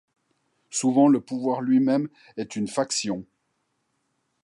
Souvent 0.71 1.07
le 1.09 1.21
pouvoir 1.21 1.61
lui-même 1.61 2.09
est 2.35 2.55
une 2.55 2.67
faction. 2.67 3.23